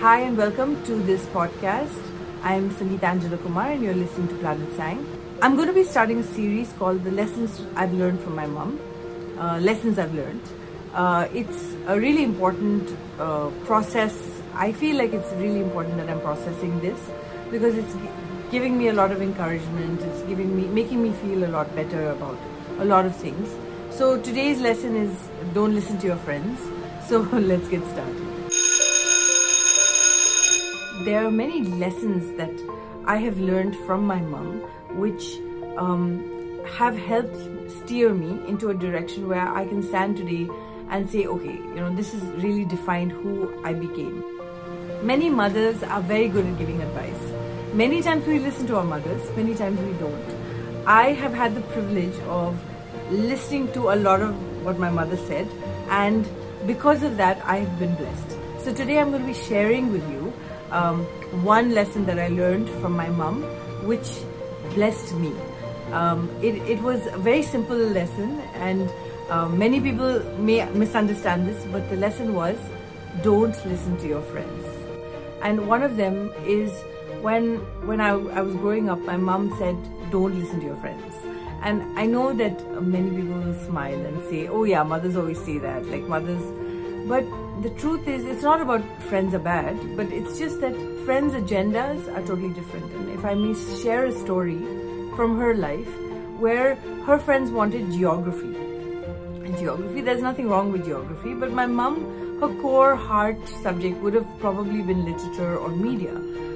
Hi 0.00 0.20
and 0.20 0.34
welcome 0.34 0.82
to 0.84 0.94
this 1.02 1.26
podcast. 1.26 2.04
I'm 2.42 2.70
Sangeeta 2.70 3.02
Angela 3.02 3.36
Kumar 3.36 3.72
and 3.72 3.82
you're 3.82 3.92
listening 3.92 4.28
to 4.28 4.34
Planet 4.36 4.74
Sang. 4.74 5.06
I'm 5.42 5.56
going 5.56 5.68
to 5.68 5.74
be 5.74 5.84
starting 5.84 6.20
a 6.20 6.22
series 6.22 6.72
called 6.78 7.04
The 7.04 7.10
Lessons 7.10 7.60
I've 7.76 7.92
Learned 7.92 8.18
from 8.20 8.34
My 8.34 8.46
Mom. 8.46 8.80
Uh, 9.38 9.58
lessons 9.58 9.98
I've 9.98 10.14
learned. 10.14 10.40
Uh, 10.94 11.28
it's 11.34 11.76
a 11.86 12.00
really 12.00 12.24
important 12.24 12.96
uh, 13.18 13.50
process. 13.66 14.16
I 14.54 14.72
feel 14.72 14.96
like 14.96 15.12
it's 15.12 15.30
really 15.34 15.60
important 15.60 15.98
that 15.98 16.08
I'm 16.08 16.22
processing 16.22 16.80
this 16.80 16.98
because 17.50 17.76
it's 17.76 17.94
giving 18.50 18.78
me 18.78 18.88
a 18.88 18.94
lot 18.94 19.12
of 19.12 19.20
encouragement. 19.20 20.00
It's 20.00 20.22
giving 20.22 20.56
me, 20.56 20.66
making 20.68 21.02
me 21.02 21.12
feel 21.12 21.44
a 21.44 21.52
lot 21.58 21.76
better 21.76 22.08
about 22.08 22.38
a 22.78 22.86
lot 22.86 23.04
of 23.04 23.14
things. 23.14 23.54
So 23.94 24.18
today's 24.18 24.62
lesson 24.62 24.96
is 24.96 25.28
don't 25.52 25.74
listen 25.74 25.98
to 25.98 26.06
your 26.06 26.22
friends. 26.28 26.58
So 27.06 27.20
let's 27.32 27.68
get 27.68 27.84
started 27.84 28.29
there 31.04 31.24
are 31.24 31.30
many 31.30 31.62
lessons 31.62 32.36
that 32.36 32.52
I 33.06 33.16
have 33.16 33.38
learned 33.38 33.74
from 33.86 34.06
my 34.06 34.20
mom, 34.20 34.60
which 34.98 35.38
um, 35.78 36.60
have 36.74 36.96
helped 36.96 37.36
steer 37.70 38.12
me 38.12 38.46
into 38.46 38.68
a 38.68 38.74
direction 38.74 39.26
where 39.26 39.48
I 39.48 39.64
can 39.66 39.82
stand 39.82 40.18
today 40.18 40.48
and 40.90 41.08
say, 41.08 41.26
okay, 41.26 41.54
you 41.54 41.76
know, 41.76 41.94
this 41.94 42.12
has 42.12 42.22
really 42.42 42.66
defined 42.66 43.12
who 43.12 43.64
I 43.64 43.72
became. 43.72 44.24
Many 45.02 45.30
mothers 45.30 45.82
are 45.82 46.02
very 46.02 46.28
good 46.28 46.44
at 46.44 46.58
giving 46.58 46.82
advice. 46.82 47.32
Many 47.72 48.02
times 48.02 48.26
we 48.26 48.38
listen 48.38 48.66
to 48.66 48.76
our 48.76 48.84
mothers, 48.84 49.22
many 49.36 49.54
times 49.54 49.80
we 49.80 49.92
don't. 49.94 50.86
I 50.86 51.12
have 51.12 51.32
had 51.32 51.54
the 51.54 51.62
privilege 51.72 52.18
of 52.26 52.62
listening 53.10 53.72
to 53.72 53.90
a 53.90 53.96
lot 53.96 54.20
of 54.20 54.34
what 54.64 54.78
my 54.78 54.90
mother 54.90 55.16
said, 55.16 55.48
and 55.88 56.28
because 56.66 57.02
of 57.02 57.16
that, 57.16 57.42
I've 57.46 57.78
been 57.78 57.94
blessed. 57.94 58.36
So 58.58 58.74
today 58.74 58.98
I'm 58.98 59.10
going 59.10 59.22
to 59.22 59.28
be 59.28 59.34
sharing 59.48 59.90
with 59.90 60.06
you 60.10 60.29
um, 60.70 61.04
one 61.44 61.74
lesson 61.74 62.06
that 62.06 62.18
I 62.18 62.28
learned 62.28 62.68
from 62.80 62.96
my 62.96 63.08
mom, 63.08 63.42
which 63.86 64.08
blessed 64.74 65.14
me. 65.14 65.32
Um, 65.92 66.30
it, 66.40 66.54
it 66.68 66.80
was 66.82 67.06
a 67.06 67.18
very 67.18 67.42
simple 67.42 67.76
lesson 67.76 68.40
and 68.54 68.90
uh, 69.28 69.48
many 69.48 69.80
people 69.80 70.20
may 70.38 70.64
misunderstand 70.70 71.46
this, 71.46 71.64
but 71.72 71.88
the 71.90 71.96
lesson 71.96 72.34
was 72.34 72.56
don't 73.22 73.54
listen 73.66 73.96
to 73.98 74.08
your 74.08 74.22
friends. 74.22 74.64
And 75.42 75.66
one 75.66 75.82
of 75.82 75.96
them 75.96 76.32
is 76.44 76.70
when 77.22 77.58
when 77.86 78.00
I, 78.00 78.10
I 78.10 78.40
was 78.40 78.54
growing 78.56 78.88
up, 78.88 78.98
my 79.00 79.16
mom 79.16 79.56
said, 79.58 79.76
don't 80.10 80.38
listen 80.38 80.60
to 80.60 80.66
your 80.66 80.76
friends. 80.76 81.14
And 81.62 81.98
I 81.98 82.06
know 82.06 82.32
that 82.32 82.82
many 82.82 83.10
people 83.10 83.38
will 83.38 83.54
smile 83.66 84.06
and 84.06 84.22
say, 84.30 84.48
oh 84.48 84.64
yeah, 84.64 84.82
mothers 84.82 85.16
always 85.16 85.40
say 85.40 85.58
that, 85.58 85.86
like 85.86 86.02
mothers. 86.08 86.42
But 87.10 87.24
the 87.62 87.70
truth 87.70 88.06
is, 88.06 88.24
it's 88.24 88.44
not 88.44 88.60
about 88.60 88.82
friends 89.02 89.34
are 89.34 89.40
bad, 89.40 89.96
but 89.96 90.12
it's 90.12 90.38
just 90.38 90.60
that 90.60 90.76
friends' 91.04 91.34
agendas 91.34 92.06
are 92.16 92.20
totally 92.20 92.50
different. 92.50 92.92
And 92.92 93.10
if 93.10 93.24
I 93.24 93.34
may 93.34 93.52
share 93.82 94.04
a 94.04 94.12
story 94.12 94.58
from 95.16 95.36
her 95.36 95.54
life 95.54 95.90
where 96.38 96.76
her 97.06 97.18
friends 97.18 97.50
wanted 97.50 97.90
geography. 97.90 98.54
And 99.44 99.58
geography, 99.58 100.02
there's 100.02 100.22
nothing 100.22 100.48
wrong 100.48 100.70
with 100.70 100.84
geography, 100.84 101.34
but 101.34 101.50
my 101.50 101.66
mom, 101.66 102.38
her 102.40 102.48
core 102.62 102.94
heart 102.94 103.48
subject 103.64 104.00
would 104.02 104.14
have 104.14 104.28
probably 104.38 104.80
been 104.80 105.04
literature 105.04 105.58
or 105.58 105.68
media. 105.68 106.14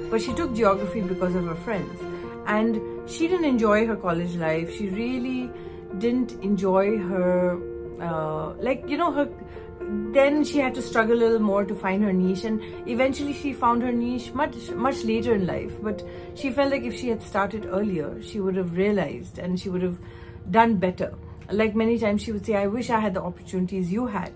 But 0.09 0.21
she 0.21 0.33
took 0.33 0.55
geography 0.55 1.01
because 1.01 1.35
of 1.35 1.45
her 1.47 1.55
friends. 1.55 1.99
And 2.47 2.79
she 3.09 3.27
didn't 3.27 3.43
enjoy 3.43 3.87
her 3.87 3.97
college 3.97 4.35
life. 4.35 4.73
She 4.73 4.87
really 4.87 5.51
didn't 5.97 6.31
enjoy 6.41 6.97
her, 6.97 7.59
uh, 7.99 8.53
like, 8.53 8.87
you 8.87 8.95
know, 8.95 9.11
her 9.11 9.27
then 10.13 10.43
she 10.43 10.59
had 10.59 10.73
to 10.75 10.81
struggle 10.81 11.17
a 11.17 11.21
little 11.23 11.39
more 11.39 11.63
to 11.65 11.75
find 11.75 12.03
her 12.03 12.13
niche 12.13 12.43
and 12.43 12.61
eventually 12.87 13.33
she 13.33 13.53
found 13.53 13.81
her 13.81 13.91
niche 13.91 14.33
much 14.33 14.69
much 14.71 15.03
later 15.03 15.35
in 15.35 15.45
life. 15.45 15.73
But 15.81 16.03
she 16.35 16.51
felt 16.51 16.71
like 16.71 16.83
if 16.83 16.95
she 16.95 17.09
had 17.09 17.21
started 17.21 17.65
earlier 17.65 18.21
she 18.21 18.39
would 18.39 18.55
have 18.55 18.75
realized 18.77 19.37
and 19.37 19.59
she 19.59 19.69
would 19.69 19.81
have 19.81 19.99
done 20.51 20.77
better. 20.77 21.13
Like 21.51 21.75
many 21.75 21.99
times 21.99 22.21
she 22.21 22.31
would 22.31 22.45
say 22.45 22.55
i 22.55 22.67
wish 22.67 22.89
i 22.89 22.99
had 22.99 23.13
the 23.13 23.21
opportunities 23.21 23.91
you 23.91 24.07
had. 24.07 24.33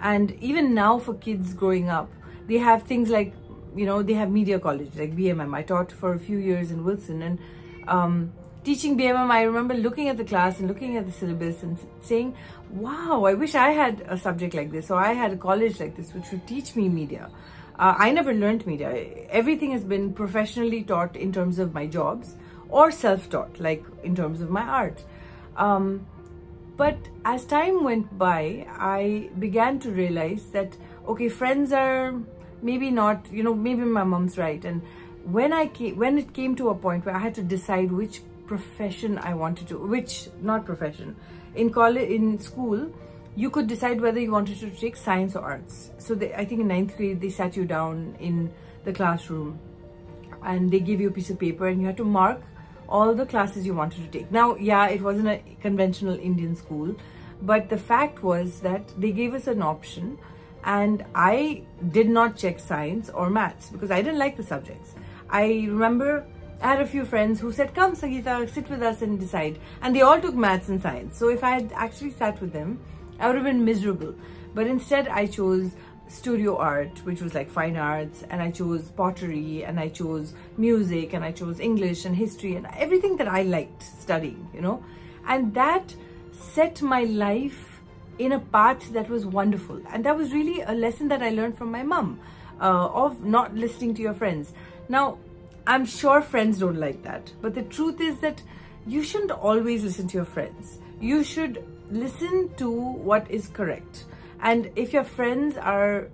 And 0.00 0.32
even 0.42 0.74
now 0.74 0.98
for 0.98 1.14
kids 1.14 1.54
growing 1.54 1.88
up 1.88 2.10
they 2.46 2.58
have 2.58 2.82
things 2.82 3.10
like 3.10 3.32
you 3.74 3.86
know 3.86 4.02
they 4.02 4.14
have 4.14 4.30
media 4.30 4.58
college 4.60 4.90
like 4.96 5.16
bmm 5.16 5.54
i 5.56 5.60
taught 5.62 5.90
for 5.90 6.12
a 6.12 6.18
few 6.18 6.38
years 6.38 6.70
in 6.70 6.84
wilson 6.84 7.22
and 7.22 7.38
um, 7.88 8.32
teaching 8.64 8.96
BMM, 8.96 9.30
I 9.30 9.42
remember 9.42 9.74
looking 9.74 10.08
at 10.08 10.16
the 10.16 10.24
class 10.24 10.58
and 10.58 10.68
looking 10.68 10.96
at 10.96 11.04
the 11.06 11.12
syllabus 11.12 11.62
and 11.62 11.78
saying, 12.00 12.34
wow, 12.74 13.24
I 13.24 13.34
wish 13.34 13.54
I 13.54 13.70
had 13.70 14.04
a 14.08 14.18
subject 14.18 14.54
like 14.54 14.70
this 14.72 14.90
or 14.90 14.98
I 14.98 15.12
had 15.12 15.32
a 15.32 15.36
college 15.36 15.78
like 15.80 15.96
this 15.96 16.12
which 16.12 16.30
would 16.32 16.46
teach 16.46 16.74
me 16.74 16.88
media. 16.88 17.30
Uh, 17.78 17.94
I 17.96 18.10
never 18.10 18.34
learned 18.34 18.66
media. 18.66 18.90
Everything 19.30 19.70
has 19.72 19.84
been 19.84 20.12
professionally 20.12 20.82
taught 20.82 21.16
in 21.16 21.32
terms 21.32 21.58
of 21.58 21.72
my 21.72 21.86
jobs 21.86 22.34
or 22.68 22.90
self-taught, 22.90 23.60
like 23.60 23.84
in 24.02 24.16
terms 24.16 24.40
of 24.40 24.50
my 24.50 24.62
art. 24.62 25.02
Um, 25.56 26.06
but 26.76 26.96
as 27.24 27.44
time 27.44 27.84
went 27.84 28.18
by, 28.18 28.66
I 28.70 29.30
began 29.38 29.78
to 29.80 29.90
realize 29.90 30.46
that, 30.46 30.76
okay, 31.06 31.28
friends 31.28 31.72
are 31.72 32.14
maybe 32.62 32.90
not, 32.90 33.26
you 33.30 33.44
know, 33.44 33.54
maybe 33.54 33.82
my 33.82 34.02
mom's 34.02 34.36
right. 34.36 34.64
And 34.64 34.82
when 35.24 35.52
I 35.52 35.66
came, 35.68 35.96
when 35.96 36.18
it 36.18 36.32
came 36.32 36.56
to 36.56 36.70
a 36.70 36.74
point 36.74 37.06
where 37.06 37.14
I 37.14 37.20
had 37.20 37.34
to 37.36 37.42
decide 37.42 37.92
which 37.92 38.22
profession 38.46 39.18
I 39.18 39.34
wanted 39.34 39.68
to, 39.68 39.78
which 39.78 40.28
not 40.40 40.64
profession. 40.64 41.16
In 41.54 41.70
college, 41.70 42.10
in 42.10 42.38
school, 42.38 42.92
you 43.36 43.50
could 43.50 43.66
decide 43.66 44.00
whether 44.00 44.20
you 44.20 44.30
wanted 44.30 44.60
to 44.60 44.70
take 44.70 44.96
science 44.96 45.34
or 45.34 45.42
arts. 45.42 45.90
So 45.98 46.14
they, 46.14 46.32
I 46.34 46.44
think 46.44 46.60
in 46.60 46.68
ninth 46.68 46.96
grade, 46.96 47.20
they 47.20 47.30
sat 47.30 47.56
you 47.56 47.64
down 47.64 48.16
in 48.20 48.52
the 48.84 48.92
classroom 48.92 49.58
and 50.44 50.70
they 50.70 50.80
gave 50.80 51.00
you 51.00 51.08
a 51.08 51.10
piece 51.10 51.30
of 51.30 51.38
paper 51.38 51.66
and 51.66 51.80
you 51.80 51.86
had 51.86 51.96
to 51.96 52.04
mark 52.04 52.40
all 52.88 53.14
the 53.14 53.26
classes 53.26 53.66
you 53.66 53.74
wanted 53.74 54.04
to 54.04 54.18
take. 54.18 54.30
Now, 54.30 54.56
yeah, 54.56 54.88
it 54.88 55.00
wasn't 55.00 55.28
a 55.28 55.42
conventional 55.60 56.18
Indian 56.18 56.54
school, 56.54 56.94
but 57.42 57.68
the 57.68 57.78
fact 57.78 58.22
was 58.22 58.60
that 58.60 58.88
they 59.00 59.10
gave 59.10 59.34
us 59.34 59.46
an 59.46 59.62
option 59.62 60.18
and 60.64 61.04
I 61.14 61.64
did 61.90 62.08
not 62.08 62.36
check 62.36 62.58
science 62.58 63.10
or 63.10 63.30
maths 63.30 63.70
because 63.70 63.90
I 63.90 64.00
didn't 64.02 64.18
like 64.18 64.36
the 64.36 64.42
subjects. 64.42 64.94
I 65.28 65.66
remember 65.68 66.26
I 66.64 66.68
had 66.68 66.80
a 66.80 66.86
few 66.86 67.04
friends 67.04 67.40
who 67.40 67.52
said, 67.52 67.74
come 67.74 67.94
Sangeeta, 67.94 68.48
sit 68.48 68.70
with 68.70 68.82
us 68.82 69.02
and 69.02 69.20
decide. 69.20 69.58
And 69.82 69.94
they 69.94 70.00
all 70.00 70.18
took 70.18 70.34
maths 70.34 70.70
and 70.70 70.80
science. 70.80 71.18
So 71.18 71.28
if 71.28 71.44
I 71.44 71.50
had 71.50 71.70
actually 71.74 72.12
sat 72.12 72.40
with 72.40 72.54
them, 72.54 72.80
I 73.20 73.26
would 73.26 73.36
have 73.36 73.44
been 73.44 73.66
miserable. 73.66 74.14
But 74.54 74.66
instead 74.66 75.06
I 75.08 75.26
chose 75.26 75.72
studio 76.08 76.56
art, 76.56 77.04
which 77.04 77.20
was 77.20 77.34
like 77.34 77.50
fine 77.50 77.76
arts, 77.76 78.24
and 78.30 78.40
I 78.40 78.50
chose 78.50 78.90
pottery, 78.90 79.62
and 79.62 79.78
I 79.78 79.88
chose 79.88 80.32
music, 80.56 81.12
and 81.12 81.22
I 81.22 81.32
chose 81.32 81.60
English 81.60 82.06
and 82.06 82.16
history, 82.16 82.56
and 82.56 82.66
everything 82.78 83.18
that 83.18 83.28
I 83.28 83.42
liked 83.42 83.82
studying, 83.82 84.48
you 84.54 84.62
know. 84.62 84.82
And 85.26 85.52
that 85.52 85.94
set 86.32 86.80
my 86.80 87.04
life 87.04 87.82
in 88.18 88.32
a 88.32 88.40
path 88.40 88.90
that 88.94 89.10
was 89.10 89.26
wonderful. 89.26 89.82
And 89.90 90.02
that 90.06 90.16
was 90.16 90.32
really 90.32 90.62
a 90.62 90.72
lesson 90.72 91.08
that 91.08 91.22
I 91.22 91.28
learned 91.28 91.58
from 91.58 91.70
my 91.70 91.82
mum 91.82 92.20
uh, 92.58 92.88
of 92.88 93.22
not 93.22 93.54
listening 93.54 93.94
to 93.96 94.02
your 94.02 94.14
friends. 94.14 94.54
Now, 94.88 95.18
I'm 95.66 95.86
sure 95.86 96.20
friends 96.20 96.58
don't 96.58 96.76
like 96.76 97.02
that. 97.04 97.32
But 97.40 97.54
the 97.54 97.62
truth 97.62 98.00
is 98.00 98.18
that 98.20 98.42
you 98.86 99.02
shouldn't 99.02 99.30
always 99.30 99.82
listen 99.82 100.08
to 100.08 100.18
your 100.18 100.26
friends. 100.26 100.78
You 101.00 101.24
should 101.24 101.64
listen 101.90 102.50
to 102.56 102.70
what 102.70 103.30
is 103.30 103.48
correct. 103.48 104.04
And 104.40 104.70
if 104.76 104.92
your 104.92 105.04
friends 105.04 105.56
are, 105.56 106.08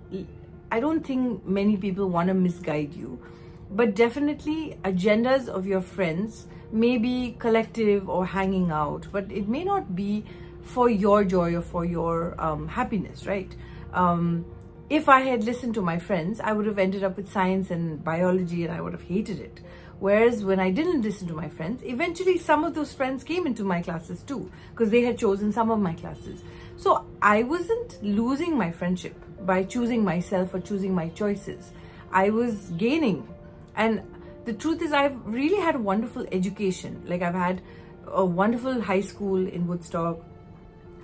I 0.71 0.79
don't 0.79 1.05
think 1.05 1.45
many 1.45 1.75
people 1.75 2.09
want 2.09 2.29
to 2.29 2.33
misguide 2.33 2.93
you, 2.93 3.19
but 3.69 3.93
definitely 3.95 4.77
agendas 4.83 5.47
of 5.47 5.65
your 5.65 5.81
friends 5.81 6.47
may 6.71 6.97
be 6.97 7.35
collective 7.39 8.09
or 8.09 8.25
hanging 8.25 8.71
out, 8.71 9.07
but 9.11 9.29
it 9.29 9.49
may 9.49 9.65
not 9.65 9.95
be 9.95 10.23
for 10.61 10.89
your 10.89 11.25
joy 11.25 11.55
or 11.55 11.61
for 11.61 11.83
your 11.83 12.39
um, 12.39 12.67
happiness, 12.67 13.25
right? 13.25 13.53
Um, 13.93 14.45
if 14.91 15.07
I 15.07 15.21
had 15.21 15.45
listened 15.45 15.73
to 15.75 15.81
my 15.81 15.97
friends, 15.97 16.41
I 16.41 16.51
would 16.51 16.65
have 16.65 16.77
ended 16.77 17.01
up 17.01 17.15
with 17.15 17.31
science 17.31 17.71
and 17.71 18.03
biology 18.03 18.65
and 18.65 18.73
I 18.73 18.81
would 18.81 18.91
have 18.91 19.03
hated 19.03 19.39
it. 19.39 19.61
Whereas 19.99 20.43
when 20.43 20.59
I 20.59 20.69
didn't 20.69 21.01
listen 21.01 21.29
to 21.29 21.33
my 21.33 21.47
friends, 21.47 21.81
eventually 21.85 22.37
some 22.37 22.65
of 22.65 22.75
those 22.75 22.91
friends 22.91 23.23
came 23.23 23.47
into 23.47 23.63
my 23.63 23.81
classes 23.81 24.21
too 24.21 24.51
because 24.71 24.89
they 24.89 25.03
had 25.03 25.17
chosen 25.17 25.53
some 25.53 25.71
of 25.71 25.79
my 25.79 25.93
classes. 25.93 26.43
So 26.75 27.05
I 27.21 27.43
wasn't 27.43 28.03
losing 28.03 28.57
my 28.57 28.69
friendship 28.69 29.15
by 29.45 29.63
choosing 29.63 30.03
myself 30.03 30.53
or 30.53 30.59
choosing 30.59 30.93
my 30.93 31.07
choices. 31.07 31.71
I 32.11 32.29
was 32.29 32.53
gaining. 32.71 33.25
And 33.77 34.01
the 34.43 34.51
truth 34.51 34.81
is 34.81 34.91
I've 34.91 35.25
really 35.25 35.61
had 35.61 35.75
a 35.75 35.79
wonderful 35.79 36.25
education. 36.33 37.01
Like 37.05 37.21
I've 37.21 37.33
had 37.33 37.61
a 38.07 38.25
wonderful 38.25 38.81
high 38.81 38.99
school 38.99 39.47
in 39.47 39.67
Woodstock. 39.67 40.19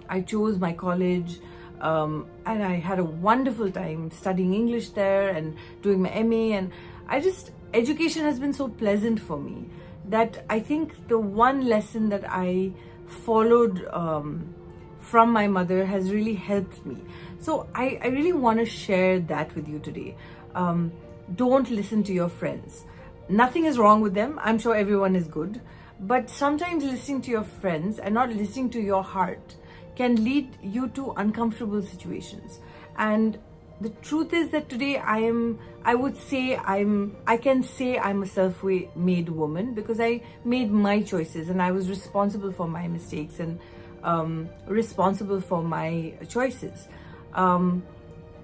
I 0.10 0.20
chose 0.20 0.60
my 0.60 0.74
college 0.74 1.40
um, 1.82 2.28
and 2.46 2.64
I 2.64 2.76
had 2.76 3.00
a 3.00 3.04
wonderful 3.04 3.72
time 3.72 4.12
studying 4.12 4.54
English 4.54 4.90
there 4.90 5.30
and 5.30 5.56
doing 5.82 6.02
my 6.02 6.10
MA 6.24 6.56
and 6.58 6.72
I 7.08 7.20
just 7.20 7.52
education 7.74 8.24
has 8.24 8.40
been 8.40 8.54
so 8.54 8.68
pleasant 8.68 9.20
for 9.20 9.38
me 9.38 9.70
that 10.10 10.46
I 10.50 10.60
think 10.60 11.08
the 11.08 11.20
one 11.20 11.68
lesson 11.68 12.10
that 12.10 12.24
I 12.28 12.72
followed 13.08 13.88
um, 13.92 14.54
from 15.00 15.32
my 15.32 15.48
mother 15.48 15.86
has 15.86 16.12
really 16.12 16.34
helped 16.34 16.86
me. 16.86 16.98
So 17.40 17.68
I, 17.74 18.00
I 18.04 18.08
really 18.08 18.34
want 18.34 18.60
to 18.60 18.66
share 18.66 19.20
that 19.22 19.56
with 19.56 19.68
you 19.68 19.80
today. 19.80 20.16
Um, 20.56 20.92
don't 21.36 21.70
listen 21.70 22.04
to 22.04 22.14
your 22.14 22.30
friends. 22.30 22.86
Nothing 23.30 23.66
is 23.66 23.78
wrong 23.78 24.02
with 24.02 24.14
them. 24.14 24.40
I'm 24.42 24.58
sure 24.58 24.76
everyone 24.76 25.16
is 25.16 25.28
good. 25.28 25.62
But 26.00 26.30
sometimes 26.30 26.84
listening 26.84 27.22
to 27.24 27.32
your 27.32 27.44
friends 27.44 28.00
and 28.00 28.14
not 28.14 28.30
listening 28.30 28.70
to 28.72 28.82
your 28.82 29.04
heart 29.04 29.56
can 29.98 30.24
lead 30.24 30.56
you 30.62 30.88
to 30.90 31.12
uncomfortable 31.18 31.82
situations. 31.82 32.60
And 32.98 33.40
the 33.82 33.90
truth 34.08 34.32
is 34.32 34.50
that 34.52 34.70
today 34.70 34.98
I 34.98 35.18
am, 35.20 35.60
I 35.84 35.96
would 35.96 36.16
say 36.16 36.56
I'm, 36.56 37.16
I 37.26 37.38
can 37.38 37.64
say 37.64 37.98
I'm 37.98 38.22
a 38.22 38.28
self-made 38.28 39.30
woman 39.30 39.74
because 39.74 40.00
I 40.00 40.22
made 40.46 40.72
my 40.72 41.02
choices 41.02 41.50
and 41.50 41.62
I 41.62 41.72
was 41.72 41.90
responsible 41.90 42.52
for 42.52 42.68
my 42.68 42.88
mistakes 42.88 43.40
and 43.40 43.60
um, 44.04 44.50
responsible 44.68 45.42
for 45.42 45.64
my 45.64 46.14
choices. 46.30 46.88
Um, 47.34 47.84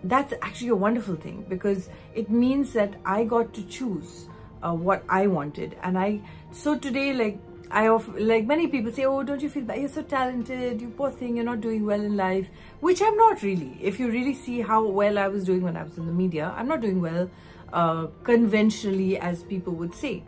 that's 0.04 0.34
actually 0.42 0.70
a 0.70 0.76
wonderful 0.76 1.16
thing 1.16 1.46
because 1.48 1.90
it 2.14 2.30
means 2.30 2.74
that 2.74 2.96
I 3.06 3.24
got 3.24 3.54
to 3.54 3.64
choose 3.68 4.28
uh, 4.64 4.74
what 4.74 5.04
I 5.08 5.28
wanted. 5.28 5.78
And 5.84 5.98
I, 5.98 6.22
so 6.52 6.78
today, 6.78 7.14
like, 7.14 7.40
I 7.74 7.88
often, 7.88 8.28
like 8.28 8.46
many 8.46 8.68
people 8.68 8.92
say, 8.92 9.06
oh, 9.06 9.24
don't 9.24 9.42
you 9.42 9.50
feel 9.50 9.64
bad? 9.64 9.80
You're 9.80 9.90
so 9.90 10.04
talented, 10.04 10.80
you 10.80 10.90
poor 10.90 11.10
thing, 11.10 11.38
you're 11.38 11.46
not 11.46 11.60
doing 11.60 11.88
well 11.88 12.00
in 12.00 12.16
life, 12.16 12.48
which 12.82 13.02
I'm 13.02 13.18
not 13.18 13.42
really. 13.42 13.80
If 13.82 14.00
you 14.00 14.12
really 14.12 14.36
see 14.36 14.62
how 14.62 14.84
well 14.84 15.18
I 15.18 15.28
was 15.28 15.44
doing 15.44 15.64
when 15.64 15.76
I 15.76 15.82
was 15.82 15.98
in 15.98 16.06
the 16.06 16.14
media, 16.14 16.54
I'm 16.56 16.68
not 16.68 16.82
doing 16.82 17.02
well 17.02 17.32
uh, 17.74 18.08
conventionally 18.24 19.18
as 19.18 19.42
people 19.42 19.74
would 19.74 19.96
say. 19.96 20.22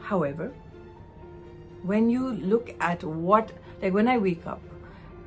However, 0.00 0.52
when 1.82 2.10
you 2.10 2.28
look 2.32 2.74
at 2.80 3.02
what, 3.02 3.50
like 3.80 3.94
when 3.94 4.06
I 4.06 4.18
wake 4.18 4.46
up 4.46 4.60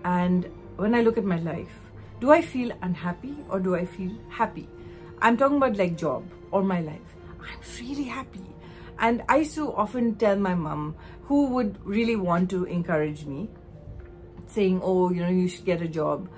and 0.04 0.48
when 0.76 0.94
I 0.94 1.02
look 1.02 1.18
at 1.18 1.24
my 1.24 1.40
life, 1.40 1.74
do 2.20 2.32
I 2.32 2.40
feel 2.44 2.72
unhappy 2.84 3.36
or 3.50 3.60
do 3.60 3.76
I 3.76 3.84
feel 3.86 4.12
happy? 4.30 4.70
I'm 5.24 5.36
talking 5.38 5.58
about 5.58 5.76
like 5.76 5.98
job 5.98 6.24
or 6.52 6.62
my 6.62 6.82
life. 6.82 7.16
I'm 7.42 7.60
really 7.80 8.04
happy. 8.04 8.46
And 9.00 9.24
I 9.30 9.38
used 9.38 9.56
to 9.56 9.74
often 9.74 10.16
tell 10.16 10.36
my 10.36 10.56
mom, 10.56 10.96
who 11.24 11.48
would 11.50 11.78
really 11.86 12.16
want 12.16 12.50
to 12.52 12.64
encourage 12.66 13.26
me, 13.26 13.50
saying, 14.48 14.82
oh, 14.84 15.12
you 15.12 15.22
know, 15.22 15.30
you 15.30 15.48
should 15.48 15.66
get 15.66 15.82
a 15.82 15.88
job. 15.88 16.30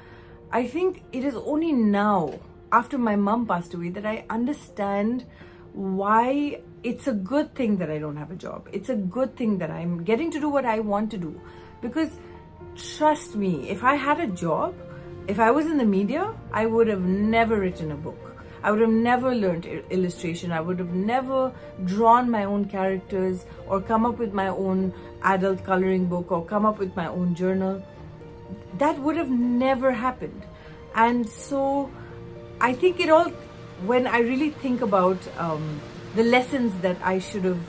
I 0.52 0.68
think 0.68 1.04
it 1.12 1.24
is 1.24 1.36
only 1.36 1.72
now, 1.72 2.40
after 2.72 2.98
my 2.98 3.16
mom 3.16 3.46
passed 3.46 3.74
away, 3.74 3.90
that 3.90 4.06
I 4.06 4.26
understand 4.30 5.26
why 5.74 6.62
it's 6.84 7.08
a 7.08 7.14
good 7.14 7.54
thing 7.56 7.78
that 7.78 7.92
I 7.92 8.00
don't 8.00 8.18
have 8.18 8.32
a 8.32 8.36
job. 8.36 8.68
It's 8.72 8.90
a 8.90 8.96
good 8.96 9.36
thing 9.36 9.60
that 9.60 9.70
I'm 9.70 10.04
getting 10.04 10.32
to 10.32 10.40
do 10.40 10.50
what 10.50 10.66
I 10.66 10.80
want 10.80 11.12
to 11.12 11.18
do. 11.18 11.40
Because 11.82 12.10
trust 12.76 13.36
me, 13.36 13.70
if 13.70 13.84
I 13.84 13.96
had 13.96 14.20
a 14.20 14.28
job, 14.28 14.76
if 15.28 15.40
I 15.40 15.52
was 15.52 15.68
in 15.68 15.78
the 15.78 15.86
media, 15.86 16.34
I 16.52 16.66
would 16.66 16.88
have 16.88 17.02
never 17.02 17.60
written 17.60 17.92
a 17.92 17.96
book. 17.96 18.29
I 18.64 18.72
would 18.72 18.82
have 18.82 18.90
never 18.90 19.34
learned 19.36 19.66
illustration. 19.66 20.52
I 20.52 20.62
would 20.62 20.80
have 20.80 20.94
never 20.94 21.54
drawn 21.86 22.30
my 22.30 22.44
own 22.44 22.66
characters 22.66 23.46
or 23.68 23.82
come 23.82 24.06
up 24.06 24.18
with 24.18 24.34
my 24.34 24.48
own 24.48 24.94
adult 25.24 25.64
coloring 25.64 26.08
book 26.08 26.32
or 26.32 26.46
come 26.46 26.66
up 26.66 26.80
with 26.80 26.96
my 26.96 27.08
own 27.08 27.36
journal. 27.36 27.84
That 28.78 29.00
would 29.00 29.18
have 29.18 29.30
never 29.30 29.92
happened. 29.92 30.46
And 30.96 31.28
so 31.30 31.92
I 32.60 32.74
think 32.74 33.00
it 33.00 33.10
all, 33.10 33.30
when 33.86 34.08
I 34.08 34.20
really 34.20 34.50
think 34.50 34.82
about 34.82 35.18
um, 35.38 35.80
the 36.16 36.24
lessons 36.24 36.74
that 36.82 36.98
I 37.04 37.20
should 37.20 37.44
have, 37.46 37.62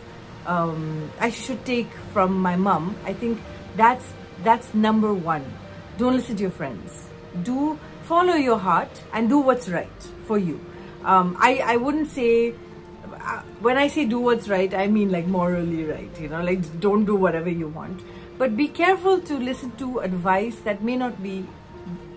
um, 0.46 1.10
I 1.20 1.30
should 1.30 1.64
take 1.64 1.90
from 2.12 2.38
my 2.38 2.56
mom, 2.56 2.96
I 3.04 3.12
think 3.12 3.40
that's, 3.76 4.12
that's 4.42 4.74
number 4.74 5.14
one. 5.14 5.44
Don't 5.98 6.14
listen 6.14 6.36
to 6.36 6.42
your 6.42 6.50
friends 6.50 7.10
do 7.42 7.78
follow 8.04 8.34
your 8.34 8.58
heart 8.58 9.02
and 9.12 9.28
do 9.28 9.38
what's 9.38 9.68
right 9.68 10.02
for 10.26 10.38
you. 10.38 10.60
Um, 11.04 11.36
I, 11.38 11.62
I 11.64 11.76
wouldn't 11.76 12.08
say, 12.08 12.54
uh, 13.20 13.42
when 13.60 13.76
I 13.76 13.88
say 13.88 14.04
do 14.04 14.18
what's 14.18 14.48
right, 14.48 14.72
I 14.72 14.86
mean 14.86 15.10
like 15.10 15.26
morally 15.26 15.84
right, 15.84 16.20
you 16.20 16.28
know, 16.28 16.42
like 16.42 16.80
don't 16.80 17.04
do 17.04 17.14
whatever 17.14 17.48
you 17.48 17.68
want. 17.68 18.02
But 18.38 18.56
be 18.56 18.68
careful 18.68 19.20
to 19.20 19.34
listen 19.38 19.72
to 19.72 19.98
advice 19.98 20.56
that 20.60 20.82
may 20.82 20.96
not 20.96 21.22
be 21.22 21.46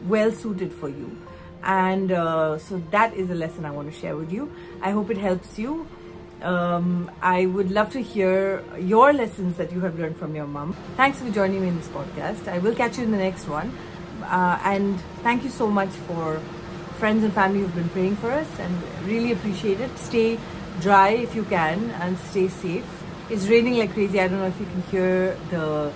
well 0.07 0.31
suited 0.31 0.71
for 0.71 0.89
you. 0.89 1.17
And 1.63 2.11
uh, 2.11 2.57
so 2.57 2.81
that 2.91 3.13
is 3.13 3.29
a 3.29 3.35
lesson 3.35 3.65
I 3.65 3.71
want 3.71 3.91
to 3.93 3.97
share 3.97 4.15
with 4.15 4.31
you. 4.31 4.51
I 4.81 4.91
hope 4.91 5.09
it 5.09 5.17
helps 5.17 5.57
you. 5.57 5.87
Um, 6.41 7.09
I 7.21 7.45
would 7.45 7.71
love 7.71 7.89
to 7.91 8.01
hear 8.01 8.63
your 8.77 9.13
lessons 9.13 9.55
that 9.57 9.71
you 9.71 9.79
have 9.79 9.97
learned 9.97 10.17
from 10.17 10.35
your 10.35 10.45
mom. 10.45 10.75
Thanks 10.97 11.19
for 11.19 11.29
joining 11.29 11.61
me 11.61 11.69
in 11.69 11.77
this 11.77 11.87
podcast. 11.87 12.49
I 12.49 12.57
will 12.57 12.75
catch 12.75 12.97
you 12.97 13.05
in 13.05 13.11
the 13.11 13.17
next 13.17 13.47
one. 13.47 13.75
Uh, 14.23 14.59
and 14.63 14.99
thank 15.21 15.43
you 15.43 15.49
so 15.49 15.67
much 15.67 15.89
for 15.89 16.41
friends 16.93 17.23
and 17.23 17.33
family 17.33 17.61
who've 17.61 17.75
been 17.75 17.89
praying 17.89 18.15
for 18.17 18.31
us 18.31 18.47
and 18.59 18.75
really 19.05 19.31
appreciate 19.31 19.79
it. 19.79 19.97
Stay 19.97 20.39
dry 20.79 21.09
if 21.09 21.35
you 21.35 21.43
can 21.43 21.91
and 22.01 22.17
stay 22.17 22.47
safe. 22.47 22.85
It's 23.29 23.47
raining 23.47 23.77
like 23.77 23.93
crazy. 23.93 24.19
I 24.19 24.27
don't 24.27 24.39
know 24.39 24.47
if 24.47 24.59
you 24.59 24.65
can 24.65 24.81
hear 24.83 25.37
the 25.49 25.91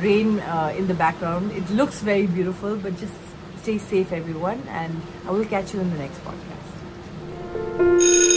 rain 0.00 0.40
uh, 0.40 0.72
in 0.76 0.88
the 0.88 0.94
background. 0.94 1.52
It 1.52 1.68
looks 1.70 2.00
very 2.00 2.26
beautiful, 2.26 2.76
but 2.76 2.98
just 2.98 3.14
stay 3.62 3.78
safe, 3.78 4.12
everyone. 4.12 4.62
And 4.68 5.00
I 5.26 5.30
will 5.30 5.44
catch 5.44 5.74
you 5.74 5.80
in 5.80 5.90
the 5.90 5.98
next 5.98 6.18
podcast. 6.24 8.31